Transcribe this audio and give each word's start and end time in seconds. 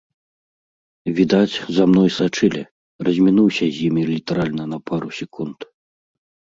Відаць, 1.19 1.57
за 1.75 1.83
мной 1.91 2.09
сачылі, 2.17 2.63
размінуўся 3.09 3.65
з 3.77 3.87
імі 3.93 4.03
літаральна 4.17 4.63
на 4.75 4.85
пару 4.91 5.09
секунд. 5.21 5.57